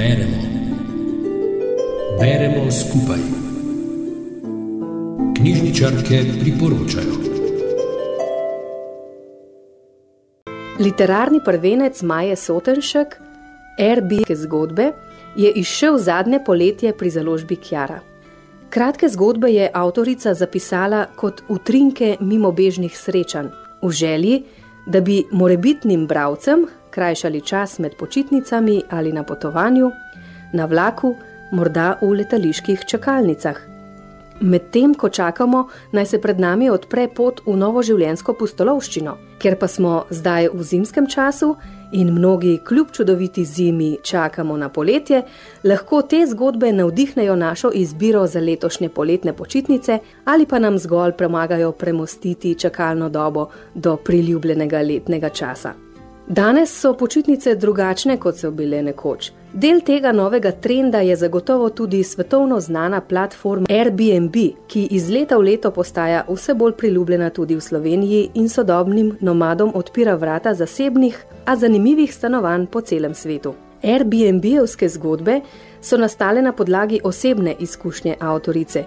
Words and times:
Beremo. 0.00 0.38
Beremo 2.20 2.70
skupaj. 2.70 3.20
Knjižničarke 5.36 6.20
priporočajo. 6.40 7.16
Literarni 10.78 11.40
prvenec 11.44 12.02
Maje 12.02 12.36
Sotenšek, 12.36 13.20
RB 13.96 14.24
zgodbe, 14.34 14.92
je 15.36 15.52
izšel 15.52 15.98
zadnje 15.98 16.40
poletje 16.46 16.96
pri 16.96 17.10
založbi 17.10 17.56
Kjara. 17.56 18.00
Kratke 18.70 19.08
zgodbe 19.08 19.52
je 19.52 19.70
avtorica 19.74 20.34
zapisala 20.34 21.06
kot 21.16 21.42
utrinke 21.48 22.16
mimobežnih 22.20 22.98
srečanj, 22.98 23.52
v 23.82 23.90
želji, 23.90 24.42
da 24.86 25.00
bi 25.00 25.24
morebitnim 25.32 26.06
bravcem 26.06 26.66
krajšali 26.90 27.40
čas 27.40 27.78
med 27.78 27.96
počitnicami 27.96 28.82
ali 28.90 29.12
na 29.12 29.22
potovanju, 29.22 29.90
na 30.52 30.64
vlaku, 30.64 31.16
morda 31.52 31.98
v 32.02 32.14
letaliških 32.20 32.86
čakalnicah. 32.86 33.70
Medtem, 34.40 34.94
ko 34.94 35.08
čakamo, 35.08 35.66
naj 35.92 36.06
se 36.06 36.18
pred 36.20 36.38
nami 36.40 36.70
odpre 36.70 37.08
pot 37.12 37.42
v 37.44 37.56
novo 37.60 37.82
življenjsko 37.84 38.32
pustolovščino, 38.40 39.12
ker 39.36 39.58
pa 39.60 39.68
smo 39.68 40.06
zdaj 40.08 40.48
v 40.54 40.64
zimskem 40.64 41.08
času 41.12 41.50
in 41.92 42.14
mnogi, 42.14 42.54
kljub 42.64 42.94
čudoviti 42.96 43.44
zimi, 43.44 43.98
čakamo 44.02 44.56
na 44.56 44.70
poletje, 44.72 45.20
lahko 45.64 46.00
te 46.08 46.22
zgodbe 46.30 46.72
navdihnejo 46.72 47.36
našo 47.36 47.74
izbiro 47.74 48.24
za 48.26 48.40
letošnje 48.40 48.88
poletne 48.88 49.36
počitnice 49.36 49.98
ali 50.24 50.46
pa 50.46 50.58
nam 50.58 50.78
zgolj 50.78 51.12
pomagajo 51.20 51.72
premostiti 51.72 52.54
čakalno 52.54 53.08
dobo 53.08 53.50
do 53.74 53.96
priljubljenega 53.96 54.80
letnega 54.80 55.28
časa. 55.28 55.89
Danes 56.30 56.80
so 56.80 56.92
počitnice 56.94 57.54
drugačne, 57.54 58.14
kot 58.16 58.36
so 58.38 58.52
bile 58.54 58.78
nekoč. 58.86 59.32
Del 59.52 59.80
tega 59.82 60.12
novega 60.14 60.52
trenda 60.52 61.00
je 61.02 61.16
zagotovo 61.16 61.70
tudi 61.74 62.04
svetovno 62.04 62.60
znana 62.60 63.00
platforma 63.00 63.66
Airbnb, 63.70 64.36
ki 64.68 64.84
iz 64.94 65.08
leta 65.10 65.40
v 65.40 65.48
leto 65.48 65.72
postaja 65.74 66.22
vse 66.28 66.54
bolj 66.54 66.76
priljubljena 66.78 67.32
tudi 67.34 67.56
v 67.58 67.60
Sloveniji 67.60 68.28
in 68.34 68.48
sodobnim 68.48 69.16
nomadom 69.20 69.72
odpira 69.74 70.14
vrata 70.14 70.54
zasebnih, 70.54 71.18
a 71.44 71.56
zanimivih 71.56 72.14
stanovanj 72.14 72.66
po 72.66 72.80
celem 72.80 73.14
svetu. 73.14 73.54
Airbnb-evske 73.82 74.88
zgodbe 74.88 75.40
so 75.82 75.98
nastale 75.98 76.42
na 76.42 76.52
podlagi 76.52 77.00
osebne 77.04 77.56
izkušnje 77.58 78.16
avtorice, 78.20 78.84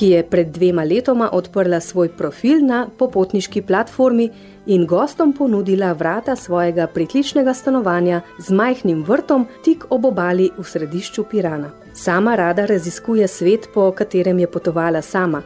ki 0.00 0.08
je 0.08 0.22
pred 0.24 0.48
dvema 0.48 0.84
letoma 0.84 1.28
odprla 1.32 1.80
svoj 1.80 2.08
profil 2.16 2.62
na 2.64 2.86
popotniški 2.98 3.60
platformi 3.62 4.30
in 4.66 4.86
gostom 4.86 5.32
ponudila 5.36 5.92
vrata 5.92 6.36
svojega 6.36 6.86
pritličnega 6.86 7.54
stanovanja 7.54 8.20
z 8.38 8.56
majhnim 8.56 9.02
vrtom 9.04 9.44
tik 9.64 9.84
ob 9.90 10.06
obali 10.08 10.48
v 10.56 10.64
središču 10.64 11.24
Pirana. 11.30 11.70
Sama 11.92 12.36
rada 12.36 12.64
raziskuje 12.64 13.28
svet, 13.28 13.68
po 13.74 13.90
katerem 13.92 14.38
je 14.38 14.46
potovala 14.46 15.02
sama, 15.02 15.42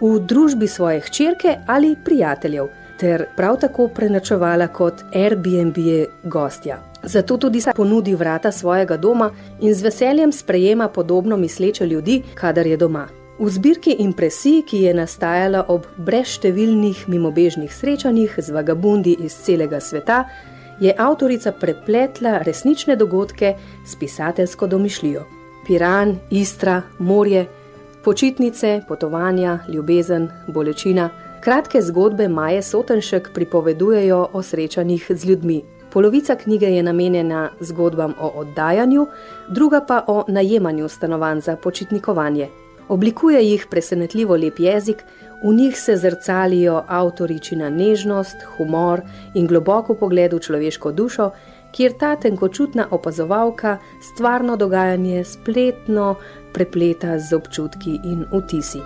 v 0.00 0.18
družbi 0.20 0.68
svoje 0.68 1.00
hčerke 1.00 1.56
ali 1.66 1.96
prijateljev, 2.04 2.68
ter 3.00 3.26
prav 3.36 3.56
tako 3.60 3.88
prenačevala 3.88 4.68
kot 4.68 5.00
Airbnb 5.14 5.80
gostja. 6.24 6.82
Zato 7.02 7.36
tudi 7.36 7.60
se 7.60 7.72
ponudi 7.76 8.14
vrata 8.14 8.52
svojega 8.52 8.96
doma 8.96 9.30
in 9.60 9.74
z 9.74 9.82
veseljem 9.82 10.32
sprejema 10.32 10.88
podobno 10.88 11.36
misleče 11.36 11.86
ljudi, 11.86 12.22
kadar 12.34 12.66
je 12.66 12.76
doma. 12.76 13.23
V 13.38 13.50
zbirki 13.50 13.96
impresij, 13.98 14.62
ki 14.62 14.84
je 14.86 14.94
nastajala 14.94 15.64
ob 15.68 15.86
brezštevilnih 15.96 17.08
mimobežnih 17.08 17.72
srečanjih 17.74 18.34
z 18.38 18.54
vagabundi 18.54 19.16
iz 19.18 19.34
celega 19.34 19.80
sveta, 19.80 20.24
je 20.80 20.94
avtorica 20.98 21.52
prepletla 21.52 22.38
resnične 22.46 22.96
dogodke 22.96 23.56
s 23.86 23.98
pisateljsko 23.98 24.66
domišljijo. 24.66 25.24
Piran, 25.66 26.16
Istra, 26.30 26.82
morje, 26.98 27.46
počitnice, 28.04 28.80
potovanja, 28.88 29.58
ljubezen, 29.68 30.28
bolečina. 30.46 31.10
Kratke 31.40 31.82
zgodbe 31.82 32.28
Maje 32.28 32.62
Sotenšek 32.62 33.30
pripovedujejo 33.34 34.28
o 34.32 34.42
srečanjih 34.42 35.06
z 35.10 35.24
ljudmi. 35.24 35.62
Polovica 35.92 36.36
knjige 36.36 36.66
je 36.66 36.82
namenjena 36.82 37.50
zgodbam 37.60 38.14
o 38.20 38.28
oddajanju, 38.28 39.06
druga 39.48 39.80
pa 39.80 40.04
o 40.06 40.24
najemanju 40.28 40.88
stanovanj 40.88 41.40
za 41.40 41.56
počitnikovanje. 41.56 42.48
Oblikuje 42.88 43.42
jih 43.50 43.66
presenetljivo 43.70 44.36
lep 44.36 44.58
jezik, 44.58 45.04
v 45.42 45.54
njih 45.54 45.80
se 45.80 45.96
zrcalijo 45.96 46.82
avtoričina 46.88 47.70
nežnost, 47.70 48.36
humor 48.56 49.00
in 49.34 49.46
globoko 49.46 49.94
pogled 49.94 50.32
v 50.32 50.40
človeško 50.40 50.92
dušo, 50.92 51.30
kjer 51.72 51.92
ta 51.98 52.16
tenkočutna 52.16 52.86
opazovalka 52.90 53.78
stvarno 54.02 54.56
dogajanje 54.56 55.24
spletno 55.24 56.14
prepleta 56.54 57.18
z 57.18 57.32
občutki 57.34 58.00
in 58.04 58.24
vtisi. 58.32 58.80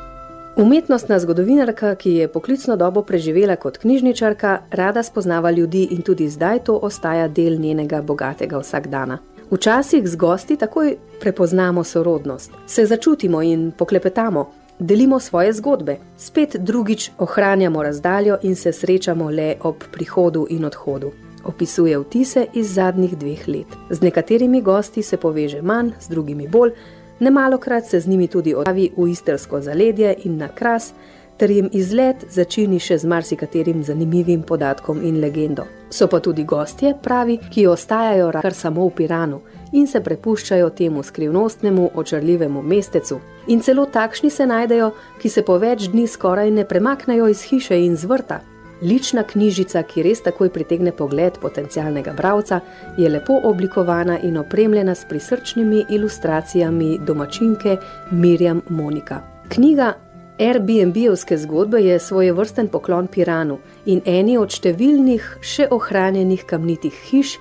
Umetnostna 0.58 1.18
zgodovinarka, 1.18 1.94
ki 1.94 2.12
je 2.12 2.28
poklicno 2.28 2.76
dobo 2.76 3.02
preživela 3.02 3.56
kot 3.56 3.78
knjižničarka, 3.78 4.58
rada 4.70 5.02
spoznava 5.02 5.50
ljudi 5.50 5.84
in 5.90 6.02
tudi 6.02 6.28
zdaj 6.28 6.64
to 6.64 6.78
ostaja 6.82 7.28
del 7.28 7.60
njenega 7.60 8.02
bogatega 8.02 8.58
vsakdana. 8.58 9.18
Včasih 9.50 10.08
z 10.08 10.16
gosti 10.16 10.56
takoj 10.56 10.96
prepoznamo 11.20 11.84
sorodnost, 11.84 12.52
se 12.66 12.86
začutimo 12.86 13.42
in 13.42 13.72
poklepetamo, 13.78 14.50
delimo 14.78 15.20
svoje 15.20 15.52
zgodbe, 15.52 15.96
spet 16.16 16.56
drugič 16.56 17.10
ohranjamo 17.18 17.82
razdaljo 17.82 18.36
in 18.42 18.56
se 18.56 18.72
srečamo 18.72 19.30
le 19.30 19.56
ob 19.60 19.76
prihodu 19.92 20.46
in 20.50 20.64
odhodu. 20.64 21.12
Opisuje 21.44 21.98
vtise 21.98 22.46
iz 22.52 22.74
zadnjih 22.74 23.16
dveh 23.18 23.48
let. 23.48 23.66
Z 23.90 24.00
nekaterimi 24.00 24.60
gosti 24.62 25.02
se 25.02 25.16
poveže 25.16 25.62
manj, 25.62 25.90
z 26.00 26.08
drugimi 26.08 26.48
bolj, 26.48 26.72
nemalokrat 27.20 27.86
se 27.86 28.00
z 28.00 28.06
njimi 28.06 28.28
tudi 28.28 28.54
odpravi 28.54 28.90
v 28.96 29.08
istrsko 29.10 29.60
zaledje 29.60 30.14
in 30.24 30.36
na 30.36 30.48
kras, 30.48 30.92
ter 31.38 31.50
jim 31.50 31.68
izlet 31.72 32.24
začini 32.30 32.80
še 32.82 32.98
z 32.98 33.06
marsikaterim 33.06 33.84
zanimivim 33.84 34.42
podatkom 34.42 35.04
in 35.06 35.20
legendo. 35.20 35.66
So 35.90 36.08
pa 36.08 36.20
tudi 36.20 36.44
gostje, 36.44 36.94
pravi, 37.02 37.38
ki 37.50 37.66
ostajajo 37.66 38.32
kar 38.42 38.54
samo 38.54 38.88
v 38.88 38.94
Piranu 38.96 39.40
in 39.72 39.86
se 39.86 40.00
prepuščajo 40.00 40.70
temu 40.70 41.02
skrivnostnemu, 41.02 41.90
očarljivemu 41.94 42.62
mestecu. 42.62 43.20
In 43.48 43.60
celo 43.60 43.86
takšni 43.86 44.30
se 44.30 44.46
najdejo, 44.46 44.92
ki 45.22 45.28
se 45.28 45.42
po 45.42 45.58
več 45.58 45.88
dni 45.92 46.06
skoraj 46.08 46.50
ne 46.50 46.64
premaknejo 46.64 47.28
iz 47.28 47.42
hiše 47.48 47.78
in 47.84 47.96
zvrta. 47.96 48.40
Lična 48.82 49.24
knjižica, 49.26 49.82
ki 49.82 50.04
res 50.06 50.20
takoj 50.22 50.52
pritegne 50.54 50.92
pogled 50.94 51.40
potencialnega 51.42 52.12
bralca, 52.14 52.60
je 52.96 53.08
lepo 53.10 53.40
oblikovana 53.44 54.20
in 54.22 54.38
opremljena 54.38 54.94
s 54.94 55.08
prisrčnimi 55.08 55.84
ilustracijami 55.90 56.98
domačinke 57.06 57.76
Mirjam 58.10 58.62
Monika. 58.68 59.20
Knjiga 59.48 59.94
Airbnb-ovske 60.38 61.38
zgodbe 61.38 61.80
je 61.80 61.98
svoje 61.98 62.32
vrsten 62.32 62.68
poklon 62.68 63.06
Piranu 63.06 63.56
in 63.90 63.98
eni 64.06 64.36
od 64.38 64.54
številnih 64.54 65.24
še 65.42 65.66
ohranjenih 65.74 66.44
kamnitih 66.46 66.94
hiš, 67.08 67.32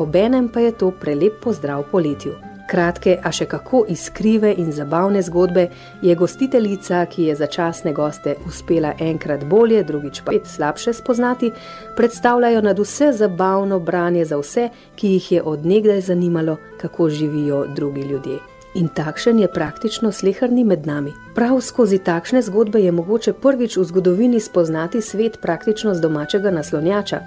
obenem 0.00 0.48
pa 0.48 0.64
je 0.64 0.72
to 0.80 0.88
prelep 0.96 1.36
pozdrav 1.44 1.84
poletju. 1.92 2.32
Kratke, 2.66 3.18
a 3.22 3.30
še 3.30 3.44
kako 3.46 3.84
iskrive 3.92 4.54
in 4.56 4.72
zabavne 4.72 5.20
zgodbe 5.22 5.68
je 6.02 6.16
gostiteljica, 6.16 7.04
ki 7.12 7.28
je 7.28 7.36
za 7.36 7.46
časne 7.46 7.92
goste 7.92 8.38
uspela 8.48 8.96
enkrat 8.98 9.44
bolje, 9.44 9.84
drugič 9.84 10.24
pa 10.24 10.32
spet 10.32 10.48
slabše 10.56 10.96
spoznati, 10.96 11.52
predstavljajo 11.96 12.64
nad 12.64 12.80
vse 12.80 13.12
zabavno 13.12 13.78
branje 13.78 14.24
za 14.24 14.40
vse, 14.40 14.70
ki 14.96 15.14
jih 15.18 15.32
je 15.32 15.46
odnegdaj 15.54 16.06
zanimalo, 16.08 16.56
kako 16.80 17.08
živijo 17.08 17.66
drugi 17.76 18.08
ljudje. 18.08 18.55
In 18.76 18.88
takšen 18.88 19.38
je 19.40 19.48
praktično 19.48 20.10
slehrni 20.12 20.64
med 20.64 20.86
nami. 20.86 21.12
Prav 21.34 21.60
skozi 21.64 21.98
takšne 21.98 22.42
zgodbe 22.42 22.82
je 22.84 22.92
mogoče 22.92 23.32
prvič 23.32 23.76
v 23.76 23.84
zgodovini 23.84 24.40
spoznati 24.40 25.00
svet 25.00 25.38
praktično 25.42 25.94
z 25.94 26.00
domačega 26.00 26.50
naslonjača. 26.50 27.20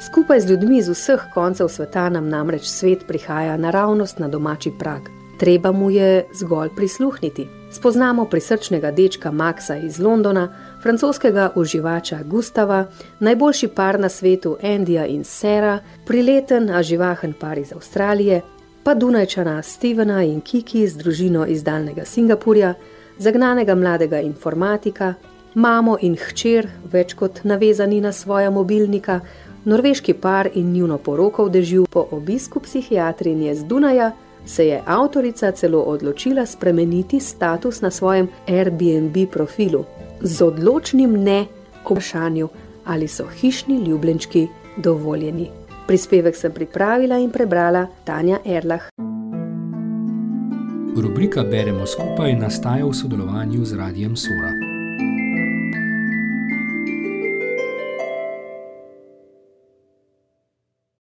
Skupaj 0.00 0.40
z 0.40 0.50
ljudmi 0.50 0.78
iz 0.78 0.88
vseh 0.88 1.24
koncev 1.34 1.68
sveta 1.68 2.08
nam 2.08 2.28
namreč 2.28 2.68
svet 2.70 3.02
prihaja 3.08 3.56
naravnost 3.56 4.18
na 4.18 4.28
domači 4.28 4.70
prag. 4.78 5.10
Treba 5.38 5.72
mu 5.72 5.90
je 5.90 6.24
zgolj 6.38 6.68
prisluhniti. 6.76 7.48
Spoznamo 7.72 8.24
prisrčnega 8.24 8.90
dečka 8.90 9.30
Maxa 9.30 9.76
iz 9.76 9.98
Londona, 9.98 10.48
francoskega 10.82 11.50
uživača 11.54 12.18
Gustava, 12.24 12.86
najboljši 13.18 13.68
par 13.68 14.00
na 14.00 14.08
svetu 14.08 14.56
Andija 14.62 15.06
in 15.06 15.24
Sera, 15.24 15.78
prileten, 16.06 16.70
a 16.70 16.82
živahen 16.82 17.32
par 17.40 17.58
iz 17.58 17.72
Avstralije, 17.72 18.40
pa 18.82 18.94
Dunajčana 18.94 19.62
Stevena 19.62 20.22
in 20.22 20.40
Kiki 20.40 20.86
z 20.88 20.96
družino 20.96 21.46
iz 21.46 21.62
daljnega 21.62 22.04
Singapurja, 22.04 22.74
zagnanega 23.18 23.74
mladega 23.74 24.20
informatika, 24.20 25.14
mamo 25.54 25.96
in 26.00 26.16
hčer, 26.16 26.68
več 26.92 27.14
kot 27.14 27.44
navezani 27.44 28.00
na 28.00 28.12
svoja 28.12 28.50
mobilnika, 28.50 29.20
norveški 29.64 30.14
par 30.14 30.50
in 30.54 30.72
njuno 30.72 30.98
poroko 30.98 31.46
v 31.46 31.54
dežju 31.58 31.86
po 31.90 32.06
obisku 32.10 32.60
psihiatrinje 32.60 33.54
z 33.54 33.64
Dunaja, 33.64 34.12
se 34.46 34.66
je 34.66 34.82
avtorica 34.86 35.52
celo 35.52 35.80
odločila 35.80 36.46
spremeniti 36.46 37.20
status 37.20 37.80
na 37.80 37.90
svojem 37.90 38.28
Airbnb 38.48 39.16
profilu 39.30 39.84
z 40.20 40.42
odločnim 40.42 41.22
ne 41.22 41.46
vprašanju, 41.84 42.48
ali 42.84 43.08
so 43.08 43.26
hišni 43.26 43.78
ljubljenčki 43.84 44.48
dovoljeni. 44.76 45.61
Prispevek 45.86 46.38
sem 46.38 46.52
pripravila 46.54 47.18
in 47.18 47.30
prebrala 47.34 47.90
Tanja 48.06 48.38
Erlah. 48.46 48.86
Rubrika 50.92 51.42
Beremo 51.42 51.88
skupaj 51.88 52.36
nastaja 52.38 52.86
v 52.86 52.94
sodelovanju 52.94 53.64
z 53.64 53.72
Radijem 53.74 54.14
Sora. 54.14 54.61